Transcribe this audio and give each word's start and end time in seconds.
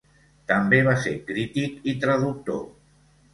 També 0.51 0.79
va 0.87 0.95
ser 1.03 1.13
crític 1.27 1.85
i 1.93 1.95
traductor. 2.07 2.65